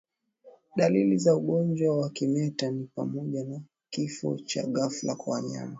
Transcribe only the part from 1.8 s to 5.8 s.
wa kimeta ni pamoja na kifo cha ghafla kwa wanyama